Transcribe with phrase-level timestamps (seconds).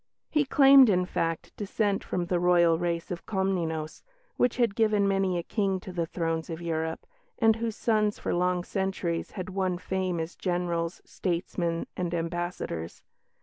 [0.31, 4.01] He claimed, in fact, descent from the Royal race of Comnenus,
[4.35, 7.05] which had given many a King to the thrones of Europe,
[7.37, 13.03] and whose sons for long centuries had won fame as generals, statesmen, and ambassadors.